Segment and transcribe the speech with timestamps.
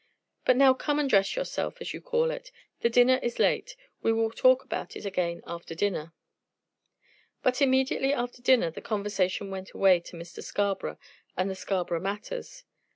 [0.45, 2.51] "But now come and dress yourself, as you call it.
[2.79, 3.75] The dinner is late.
[4.01, 6.11] We will talk about it again after dinner."
[7.43, 10.41] But immediately after dinner the conversation went away to Mr.
[10.43, 10.97] Scarborough
[11.37, 12.63] and the Scarborough matters.